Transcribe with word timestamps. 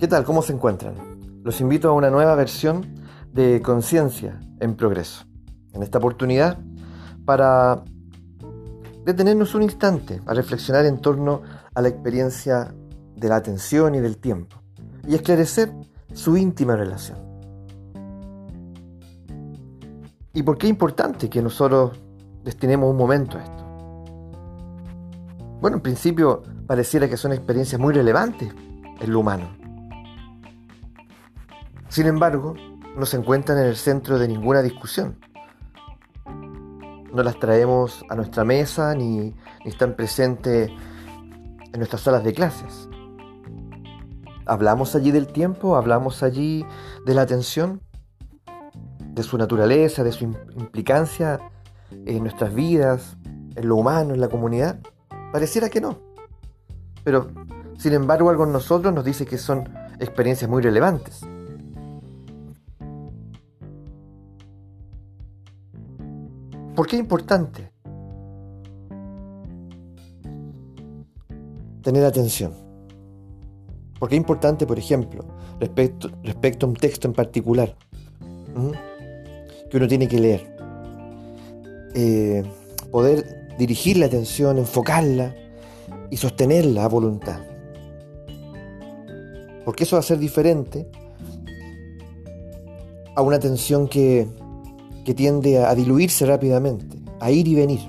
¿Qué 0.00 0.08
tal? 0.08 0.24
¿Cómo 0.24 0.40
se 0.40 0.54
encuentran? 0.54 0.94
Los 1.44 1.60
invito 1.60 1.90
a 1.90 1.92
una 1.92 2.08
nueva 2.08 2.34
versión 2.34 2.86
de 3.34 3.60
Conciencia 3.60 4.40
en 4.58 4.74
Progreso. 4.74 5.26
En 5.74 5.82
esta 5.82 5.98
oportunidad, 5.98 6.58
para 7.26 7.84
detenernos 9.04 9.54
un 9.54 9.62
instante 9.62 10.22
a 10.24 10.32
reflexionar 10.32 10.86
en 10.86 11.02
torno 11.02 11.42
a 11.74 11.82
la 11.82 11.88
experiencia 11.88 12.74
de 13.14 13.28
la 13.28 13.36
atención 13.36 13.94
y 13.94 14.00
del 14.00 14.16
tiempo 14.16 14.56
y 15.06 15.16
esclarecer 15.16 15.70
su 16.14 16.34
íntima 16.38 16.76
relación. 16.76 17.18
¿Y 20.32 20.42
por 20.42 20.56
qué 20.56 20.66
es 20.66 20.70
importante 20.70 21.28
que 21.28 21.42
nosotros 21.42 22.00
destinemos 22.42 22.90
un 22.90 22.96
momento 22.96 23.36
a 23.36 23.42
esto? 23.42 23.64
Bueno, 25.60 25.76
en 25.76 25.82
principio 25.82 26.42
pareciera 26.66 27.06
que 27.06 27.18
son 27.18 27.34
experiencias 27.34 27.78
muy 27.78 27.92
relevantes 27.92 28.50
en 28.98 29.12
lo 29.12 29.20
humano. 29.20 29.59
Sin 31.90 32.06
embargo, 32.06 32.54
no 32.96 33.04
se 33.04 33.16
encuentran 33.16 33.58
en 33.58 33.64
el 33.64 33.76
centro 33.76 34.20
de 34.20 34.28
ninguna 34.28 34.62
discusión. 34.62 35.18
No 37.12 37.24
las 37.24 37.36
traemos 37.40 38.04
a 38.08 38.14
nuestra 38.14 38.44
mesa 38.44 38.94
ni, 38.94 39.34
están 39.64 39.94
presentes 39.94 40.70
en 40.70 41.78
nuestras 41.78 42.02
salas 42.02 42.22
de 42.22 42.32
clases. 42.32 42.88
Hablamos 44.46 44.94
allí 44.94 45.10
del 45.10 45.26
tiempo, 45.26 45.76
hablamos 45.76 46.22
allí 46.22 46.64
de 47.06 47.14
la 47.14 47.22
atención, 47.22 47.80
de 49.00 49.24
su 49.24 49.36
naturaleza, 49.36 50.04
de 50.04 50.12
su 50.12 50.24
implicancia 50.24 51.40
en 51.90 52.22
nuestras 52.22 52.54
vidas, 52.54 53.16
en 53.56 53.68
lo 53.68 53.74
humano, 53.74 54.14
en 54.14 54.20
la 54.20 54.28
comunidad. 54.28 54.78
Pareciera 55.32 55.68
que 55.68 55.80
no. 55.80 55.98
Pero, 57.02 57.26
sin 57.78 57.94
embargo, 57.94 58.30
algo 58.30 58.44
en 58.44 58.52
nosotros 58.52 58.94
nos 58.94 59.04
dice 59.04 59.26
que 59.26 59.38
son 59.38 59.68
experiencias 59.98 60.48
muy 60.48 60.62
relevantes. 60.62 61.22
¿Por 66.80 66.86
qué 66.86 66.96
es 66.96 67.00
importante? 67.00 67.70
Tener 71.82 72.06
atención. 72.06 72.54
¿Por 73.98 74.08
qué 74.08 74.14
es 74.14 74.18
importante, 74.18 74.66
por 74.66 74.78
ejemplo, 74.78 75.26
respecto, 75.58 76.10
respecto 76.24 76.64
a 76.64 76.70
un 76.70 76.76
texto 76.76 77.06
en 77.06 77.12
particular 77.12 77.76
que 79.70 79.76
uno 79.76 79.88
tiene 79.88 80.08
que 80.08 80.20
leer? 80.20 80.56
Eh, 81.94 82.44
poder 82.90 83.54
dirigir 83.58 83.98
la 83.98 84.06
atención, 84.06 84.56
enfocarla 84.56 85.34
y 86.08 86.16
sostenerla 86.16 86.86
a 86.86 86.88
voluntad. 86.88 87.42
Porque 89.66 89.84
eso 89.84 89.96
va 89.96 90.00
a 90.00 90.02
ser 90.02 90.18
diferente 90.18 90.88
a 93.14 93.20
una 93.20 93.36
atención 93.36 93.86
que 93.86 94.39
que 95.04 95.14
tiende 95.14 95.64
a 95.64 95.74
diluirse 95.74 96.26
rápidamente, 96.26 97.00
a 97.20 97.30
ir 97.30 97.48
y 97.48 97.54
venir. 97.54 97.80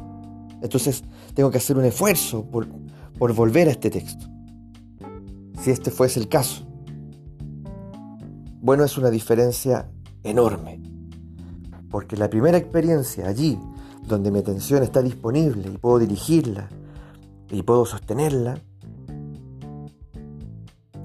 Entonces 0.61 1.03
tengo 1.33 1.51
que 1.51 1.57
hacer 1.57 1.77
un 1.77 1.85
esfuerzo 1.85 2.45
por, 2.45 2.67
por 3.17 3.33
volver 3.33 3.67
a 3.67 3.71
este 3.71 3.89
texto. 3.89 4.25
Si 5.61 5.71
este 5.71 5.91
fuese 5.91 6.19
el 6.19 6.27
caso. 6.27 6.65
Bueno, 8.61 8.83
es 8.83 8.97
una 8.97 9.09
diferencia 9.09 9.89
enorme. 10.23 10.81
Porque 11.89 12.15
la 12.15 12.29
primera 12.29 12.57
experiencia 12.57 13.27
allí, 13.27 13.59
donde 14.07 14.31
mi 14.31 14.39
atención 14.39 14.83
está 14.83 15.01
disponible 15.01 15.69
y 15.73 15.77
puedo 15.77 15.99
dirigirla 15.99 16.69
y 17.49 17.63
puedo 17.63 17.85
sostenerla, 17.85 18.59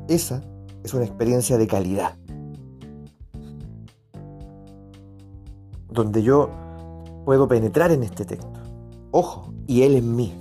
esa 0.08 0.42
es 0.84 0.94
una 0.94 1.04
experiencia 1.04 1.58
de 1.58 1.66
calidad. 1.66 2.16
Donde 5.96 6.22
yo 6.22 6.50
puedo 7.24 7.48
penetrar 7.48 7.90
en 7.90 8.02
este 8.02 8.26
texto. 8.26 8.60
Ojo, 9.10 9.52
y 9.66 9.82
Él 9.82 9.96
en 9.96 10.14
mí. 10.14 10.32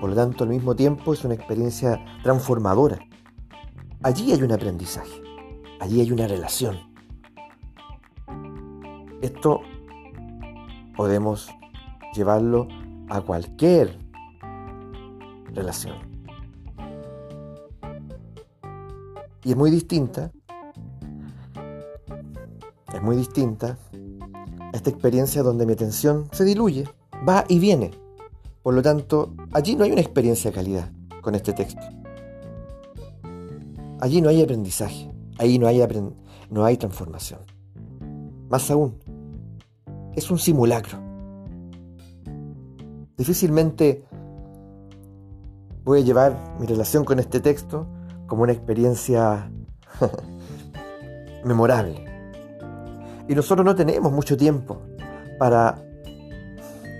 Por 0.00 0.10
lo 0.10 0.16
tanto, 0.16 0.44
al 0.44 0.50
mismo 0.50 0.74
tiempo 0.74 1.14
es 1.14 1.24
una 1.24 1.34
experiencia 1.34 2.04
transformadora. 2.22 2.98
Allí 4.02 4.32
hay 4.32 4.42
un 4.42 4.52
aprendizaje, 4.52 5.22
allí 5.80 6.00
hay 6.00 6.10
una 6.12 6.26
relación. 6.26 6.76
Esto 9.22 9.60
podemos 10.96 11.48
llevarlo 12.14 12.66
a 13.08 13.20
cualquier 13.20 13.98
relación. 15.54 15.96
Y 19.44 19.52
es 19.52 19.56
muy 19.56 19.70
distinta, 19.70 20.32
es 22.92 23.02
muy 23.02 23.16
distinta 23.16 23.78
esta 24.72 24.90
experiencia 24.90 25.42
donde 25.42 25.66
mi 25.66 25.72
atención 25.72 26.28
se 26.32 26.44
diluye, 26.44 26.84
va 27.28 27.44
y 27.48 27.58
viene. 27.58 27.90
Por 28.62 28.74
lo 28.74 28.82
tanto, 28.82 29.34
allí 29.52 29.76
no 29.76 29.84
hay 29.84 29.92
una 29.92 30.00
experiencia 30.00 30.50
de 30.50 30.54
calidad 30.54 30.90
con 31.22 31.34
este 31.34 31.52
texto. 31.52 31.82
Allí 34.00 34.20
no 34.20 34.28
hay 34.28 34.42
aprendizaje, 34.42 35.10
ahí 35.38 35.58
no 35.58 35.66
hay, 35.66 35.82
no 36.50 36.64
hay 36.64 36.76
transformación. 36.76 37.40
Más 38.48 38.70
aún, 38.70 38.98
es 40.14 40.30
un 40.30 40.38
simulacro. 40.38 40.98
Difícilmente 43.16 44.04
voy 45.84 46.00
a 46.00 46.04
llevar 46.04 46.56
mi 46.60 46.66
relación 46.66 47.04
con 47.04 47.18
este 47.18 47.40
texto 47.40 47.86
como 48.26 48.42
una 48.42 48.52
experiencia 48.52 49.50
memorable. 51.44 52.07
Y 53.28 53.34
nosotros 53.34 53.64
no 53.64 53.74
tenemos 53.74 54.10
mucho 54.10 54.36
tiempo 54.36 54.80
para 55.38 55.82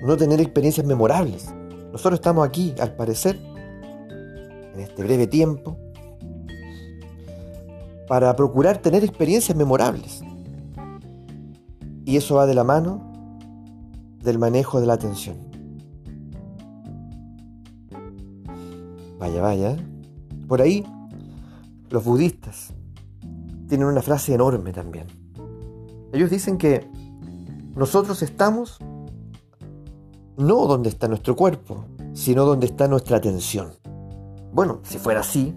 no 0.03 0.17
tener 0.17 0.41
experiencias 0.41 0.87
memorables. 0.87 1.53
Nosotros 1.91 2.15
estamos 2.15 2.47
aquí, 2.47 2.75
al 2.81 2.95
parecer, 2.95 3.39
en 4.75 4.81
este 4.81 5.03
breve 5.03 5.27
tiempo, 5.27 5.79
para 8.07 8.35
procurar 8.37 8.79
tener 8.79 9.03
experiencias 9.05 9.57
memorables. 9.57 10.23
Y 12.05 12.17
eso 12.17 12.37
va 12.37 12.47
de 12.47 12.55
la 12.55 12.65
mano 12.65 13.13
del 14.23 14.39
manejo 14.39 14.81
de 14.81 14.87
la 14.87 14.95
atención. 14.95 15.37
Vaya, 19.19 19.43
vaya. 19.43 19.77
Por 20.47 20.63
ahí, 20.63 20.85
los 21.91 22.05
budistas 22.05 22.73
tienen 23.69 23.87
una 23.87 24.03
frase 24.03 24.35
enorme 24.35 24.73
también. 24.73 25.07
Ellos 26.13 26.31
dicen 26.31 26.59
que 26.59 26.89
nosotros 27.75 28.23
estamos 28.23 28.79
no 30.37 30.67
donde 30.67 30.89
está 30.89 31.09
nuestro 31.09 31.37
cuerpo, 31.37 31.85
sino 32.15 32.45
donde 32.45 32.67
está 32.67 32.89
nuestra 32.89 33.19
atención. 33.19 33.73
Bueno, 34.53 34.81
si 34.85 34.99
fuera 34.99 35.21
así, 35.21 35.55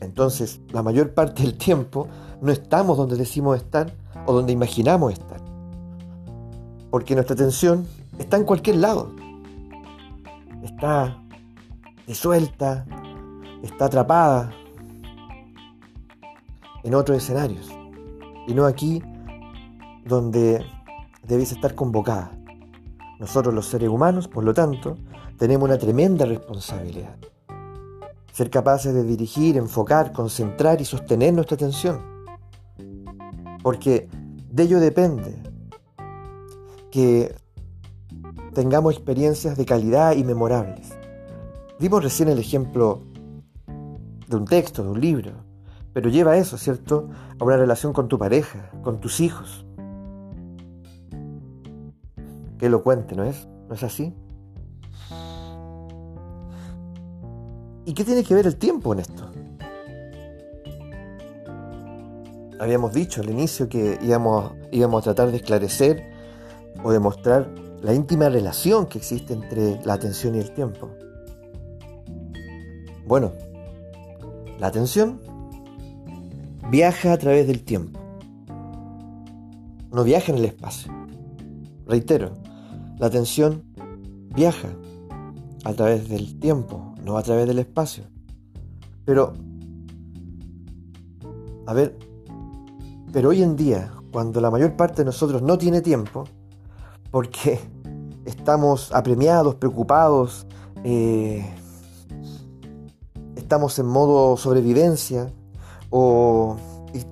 entonces 0.00 0.60
la 0.70 0.82
mayor 0.82 1.12
parte 1.12 1.42
del 1.42 1.58
tiempo 1.58 2.08
no 2.40 2.50
estamos 2.50 2.96
donde 2.96 3.16
decimos 3.16 3.56
estar 3.56 3.92
o 4.26 4.32
donde 4.32 4.52
imaginamos 4.52 5.12
estar. 5.12 5.40
Porque 6.90 7.14
nuestra 7.14 7.34
atención 7.34 7.86
está 8.18 8.36
en 8.36 8.44
cualquier 8.44 8.76
lado. 8.76 9.12
Está 10.62 11.22
disuelta, 12.06 12.86
está 13.62 13.84
atrapada 13.84 14.52
en 16.82 16.94
otros 16.94 17.18
escenarios. 17.18 17.68
Y 18.48 18.54
no 18.54 18.64
aquí 18.64 19.02
donde 20.04 20.64
debéis 21.26 21.52
estar 21.52 21.74
convocada. 21.74 22.32
Nosotros 23.18 23.54
los 23.54 23.66
seres 23.66 23.88
humanos, 23.88 24.28
por 24.28 24.44
lo 24.44 24.54
tanto, 24.54 24.96
tenemos 25.36 25.68
una 25.68 25.78
tremenda 25.78 26.24
responsabilidad. 26.24 27.16
Ser 28.32 28.48
capaces 28.50 28.94
de 28.94 29.04
dirigir, 29.04 29.56
enfocar, 29.56 30.12
concentrar 30.12 30.80
y 30.80 30.84
sostener 30.84 31.34
nuestra 31.34 31.56
atención. 31.56 32.00
Porque 33.62 34.08
de 34.50 34.62
ello 34.62 34.80
depende 34.80 35.36
que 36.90 37.34
tengamos 38.54 38.94
experiencias 38.94 39.56
de 39.56 39.64
calidad 39.64 40.16
y 40.16 40.24
memorables. 40.24 40.90
Dimos 41.78 42.02
recién 42.02 42.28
el 42.28 42.38
ejemplo 42.38 43.02
de 44.28 44.36
un 44.36 44.44
texto, 44.44 44.82
de 44.82 44.90
un 44.90 45.00
libro, 45.00 45.32
pero 45.92 46.08
lleva 46.08 46.36
eso, 46.36 46.56
¿cierto?, 46.56 47.08
a 47.38 47.44
una 47.44 47.56
relación 47.56 47.92
con 47.92 48.08
tu 48.08 48.18
pareja, 48.18 48.70
con 48.82 49.00
tus 49.00 49.20
hijos, 49.20 49.66
Qué 52.60 52.66
elocuente, 52.66 53.16
¿no 53.16 53.24
es? 53.24 53.48
¿No 53.68 53.74
es 53.74 53.82
así? 53.82 54.14
¿Y 57.86 57.94
qué 57.94 58.04
tiene 58.04 58.22
que 58.22 58.34
ver 58.34 58.46
el 58.46 58.56
tiempo 58.56 58.92
en 58.92 58.98
esto? 58.98 59.30
Habíamos 62.60 62.92
dicho 62.92 63.22
al 63.22 63.30
inicio 63.30 63.66
que 63.70 63.98
íbamos, 64.02 64.52
íbamos 64.72 65.00
a 65.00 65.04
tratar 65.04 65.30
de 65.30 65.38
esclarecer 65.38 66.12
o 66.84 66.92
demostrar 66.92 67.48
la 67.80 67.94
íntima 67.94 68.28
relación 68.28 68.84
que 68.84 68.98
existe 68.98 69.32
entre 69.32 69.82
la 69.86 69.94
atención 69.94 70.34
y 70.34 70.40
el 70.40 70.52
tiempo. 70.52 70.90
Bueno, 73.06 73.32
la 74.58 74.66
atención 74.66 75.18
viaja 76.70 77.14
a 77.14 77.16
través 77.16 77.46
del 77.46 77.64
tiempo. 77.64 77.98
No 79.90 80.04
viaja 80.04 80.30
en 80.30 80.38
el 80.38 80.44
espacio. 80.44 80.92
Reitero, 81.86 82.34
la 83.00 83.06
atención 83.06 83.64
viaja 84.34 84.68
a 85.64 85.72
través 85.72 86.08
del 86.08 86.38
tiempo, 86.38 86.94
no 87.02 87.16
a 87.16 87.22
través 87.22 87.46
del 87.46 87.58
espacio. 87.58 88.04
Pero, 89.06 89.32
a 91.66 91.72
ver, 91.72 91.98
pero 93.10 93.30
hoy 93.30 93.42
en 93.42 93.56
día, 93.56 93.90
cuando 94.12 94.40
la 94.42 94.50
mayor 94.50 94.76
parte 94.76 94.98
de 94.98 95.06
nosotros 95.06 95.40
no 95.40 95.56
tiene 95.56 95.80
tiempo, 95.80 96.24
porque 97.10 97.58
estamos 98.26 98.92
apremiados, 98.92 99.54
preocupados, 99.54 100.46
eh, 100.84 101.44
estamos 103.34 103.78
en 103.78 103.86
modo 103.86 104.36
sobrevivencia 104.36 105.32
o 105.88 106.56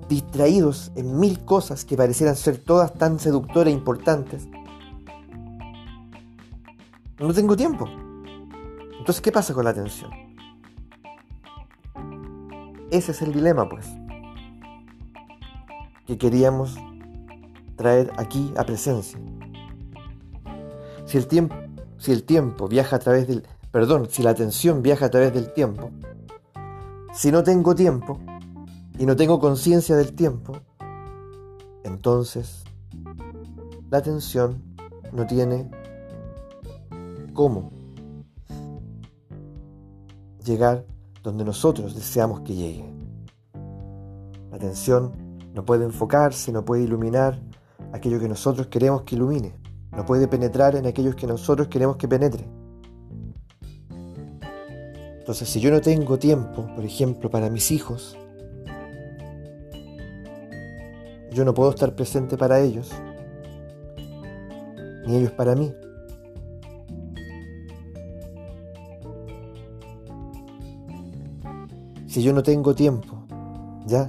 distraídos 0.09 0.93
en 0.97 1.19
mil 1.19 1.45
cosas 1.45 1.85
que 1.87 1.97
parecieran 1.97 2.37
ser 2.37 2.59
todas 2.59 2.93
tan 2.93 3.19
seductoras 3.19 3.73
e 3.73 3.77
importantes, 3.77 4.49
no 7.27 7.35
tengo 7.35 7.57
tiempo. 7.57 7.89
Entonces, 8.99 9.21
¿qué 9.21 9.33
pasa 9.33 9.55
con 9.55 9.65
la 9.65 9.71
atención? 9.71 10.11
Ese 12.91 13.13
es 13.13 13.23
el 13.23 13.33
dilema, 13.33 13.69
pues, 13.69 13.87
que 16.07 16.17
queríamos 16.17 16.77
traer 17.77 18.13
aquí 18.17 18.53
a 18.57 18.65
presencia. 18.65 19.19
Si 21.05 21.17
el 21.17 21.27
tiempo, 21.27 21.55
si 21.97 22.13
el 22.13 22.25
tiempo 22.25 22.69
viaja 22.69 22.97
a 22.97 22.99
través 22.99 23.29
del, 23.29 23.47
perdón, 23.71 24.09
si 24.11 24.23
la 24.23 24.31
atención 24.31 24.83
viaja 24.83 25.07
a 25.07 25.11
través 25.11 25.33
del 25.33 25.53
tiempo, 25.53 25.91
si 27.13 27.31
no 27.31 27.43
tengo 27.43 27.75
tiempo 27.75 28.21
y 28.99 29.07
no 29.07 29.17
tengo 29.17 29.39
conciencia 29.41 29.97
del 29.97 30.15
tiempo, 30.15 30.61
entonces 31.85 32.65
la 33.91 33.99
atención 33.99 34.63
no 35.13 35.27
tiene 35.27 35.71
cómo 37.39 37.71
llegar 40.45 40.85
donde 41.23 41.45
nosotros 41.45 41.95
deseamos 41.95 42.41
que 42.41 42.57
llegue. 42.57 42.85
La 44.51 44.57
atención 44.57 45.13
no 45.55 45.65
puede 45.65 45.85
enfocarse, 45.85 46.51
no 46.51 46.65
puede 46.65 46.83
iluminar 46.83 47.41
aquello 47.93 48.19
que 48.19 48.29
nosotros 48.29 48.67
queremos 48.67 49.03
que 49.03 49.15
ilumine, 49.15 49.55
no 49.93 50.05
puede 50.05 50.27
penetrar 50.27 50.75
en 50.75 50.87
aquellos 50.87 51.15
que 51.15 51.29
nosotros 51.29 51.69
queremos 51.69 51.97
que 51.97 52.09
penetre. 52.09 52.45
Entonces, 55.21 55.49
si 55.49 55.61
yo 55.61 55.71
no 55.71 55.81
tengo 55.81 56.19
tiempo, 56.19 56.67
por 56.75 56.85
ejemplo, 56.85 57.31
para 57.31 57.51
mis 57.51 57.71
hijos, 57.71 58.19
yo 61.31 61.45
no 61.45 61.55
puedo 61.55 61.71
estar 61.71 61.95
presente 61.95 62.37
para 62.37 62.59
ellos, 62.59 62.91
ni 65.07 65.15
ellos 65.15 65.31
para 65.31 65.55
mí. 65.55 65.73
Si 72.09 72.23
yo 72.23 72.33
no 72.33 72.43
tengo 72.43 72.75
tiempo, 72.75 73.23
¿ya? 73.87 74.09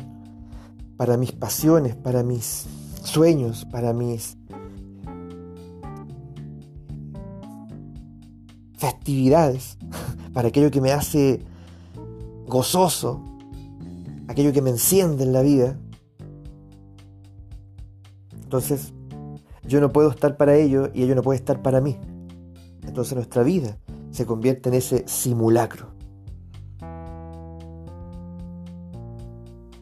Para 0.98 1.18
mis 1.18 1.34
pasiones, 1.34 1.96
para 1.96 2.24
mis 2.24 2.66
sueños, 3.04 3.66
para 3.66 3.94
mis 3.94 4.38
festividades, 8.78 9.78
para 10.34 10.48
aquello 10.48 10.72
que 10.72 10.82
me 10.82 10.94
hace 10.94 11.44
gozoso, 12.48 13.22
aquello 14.28 14.54
que 14.54 14.62
me 14.62 14.70
enciende 14.70 15.26
en 15.26 15.34
la 15.34 15.42
vida. 15.42 15.78
Entonces, 18.42 18.94
yo 19.68 19.82
no 19.82 19.92
puedo 19.92 20.10
estar 20.10 20.38
para 20.38 20.56
ello 20.56 20.90
y 20.94 21.04
ello 21.04 21.16
no 21.16 21.22
puede 21.22 21.38
estar 21.38 21.62
para 21.62 21.82
mí. 21.82 21.98
Entonces 22.82 23.14
nuestra 23.14 23.44
vida 23.44 23.78
se 24.10 24.26
convierte 24.26 24.70
en 24.70 24.76
ese 24.76 25.04
simulacro. 25.06 25.99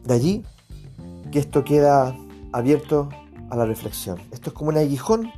De 0.08 0.14
allí 0.14 0.42
que 1.30 1.38
esto 1.38 1.64
queda 1.64 2.16
abierto 2.54 3.10
a 3.50 3.56
la 3.56 3.66
reflexión. 3.66 4.16
Esto 4.30 4.48
es 4.48 4.54
como 4.54 4.70
un 4.70 4.78
aguijón 4.78 5.30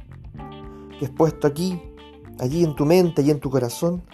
que 0.97 1.07
es 1.07 1.11
puesto 1.11 1.49
aquí, 1.49 1.83
allí 2.39 2.63
en 2.63 2.77
tu 2.77 2.87
mente 2.87 3.23
y 3.23 3.33
en 3.33 3.41
tu 3.41 3.51
corazón, 3.51 4.05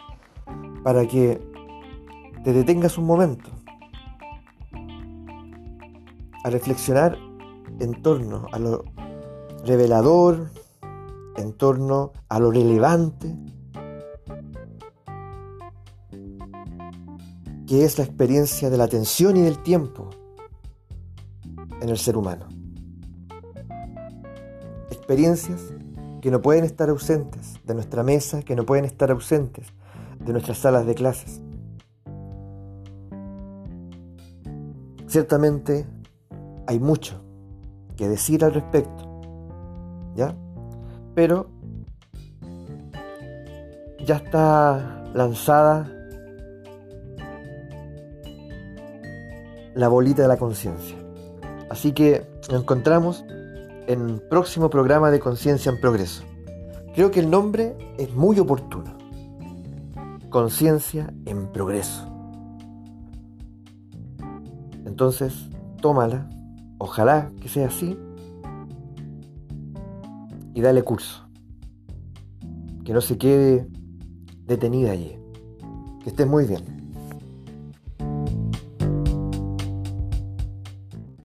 para 0.83 1.07
que 1.07 1.39
te 2.43 2.55
detengas 2.55 2.97
un 2.97 3.05
momento 3.05 3.51
a 6.43 6.49
reflexionar 6.49 7.19
en 7.79 8.01
torno 8.01 8.47
a 8.51 8.59
lo 8.59 8.83
revelador, 9.67 10.51
en 11.37 11.53
torno 11.53 12.13
a 12.31 12.41
lo 12.41 12.51
relevante, 12.51 13.37
que 17.67 17.85
es 17.85 17.99
la 17.99 18.05
experiencia 18.05 18.71
de 18.71 18.79
la 18.79 18.85
atención 18.85 19.37
y 19.37 19.43
del 19.43 19.63
tiempo 19.63 20.09
en 21.87 21.91
el 21.91 21.99
ser 21.99 22.17
humano. 22.17 22.49
Experiencias 24.91 25.73
que 26.21 26.33
no 26.33 26.43
pueden 26.43 26.65
estar 26.65 26.89
ausentes 26.89 27.61
de 27.65 27.75
nuestra 27.75 28.03
mesa, 28.03 28.43
que 28.43 28.57
no 28.57 28.67
pueden 28.67 28.85
estar 28.85 29.13
ausentes 29.13 29.69
de 30.19 30.33
nuestras 30.33 30.59
salas 30.59 30.85
de 30.85 30.95
clases. 30.97 31.41
Ciertamente 35.07 35.87
hay 36.67 36.81
mucho 36.81 37.23
que 37.97 38.09
decir 38.09 38.45
al 38.45 38.55
respecto, 38.55 39.23
¿ya? 40.17 40.35
Pero 41.15 41.49
ya 44.05 44.17
está 44.17 45.05
lanzada 45.15 45.89
la 49.75 49.87
bolita 49.87 50.23
de 50.23 50.29
la 50.29 50.37
conciencia. 50.37 51.06
Así 51.77 51.93
que 51.93 52.27
nos 52.51 52.63
encontramos 52.63 53.23
en 53.87 54.01
un 54.01 54.23
próximo 54.31 54.71
programa 54.71 55.11
de 55.11 55.21
Conciencia 55.21 55.71
en 55.71 55.79
Progreso. 55.79 56.25
Creo 56.95 57.11
que 57.11 57.21
el 57.21 57.29
nombre 57.29 57.77
es 57.99 58.15
muy 58.15 58.41
oportuno. 58.41 58.97
Conciencia 60.31 61.13
en 61.27 61.53
Progreso. 61.53 62.11
Entonces, 64.87 65.51
tómala, 65.83 66.31
ojalá 66.79 67.31
que 67.43 67.51
sea 67.51 67.67
así, 67.67 67.99
y 70.55 70.63
dale 70.63 70.83
curso. 70.83 71.29
Que 72.87 72.95
no 72.95 73.03
se 73.03 73.19
quede 73.19 73.69
detenida 74.47 74.93
allí. 74.93 75.19
Que 76.03 76.09
estés 76.09 76.27
muy 76.27 76.47
bien. 76.47 76.76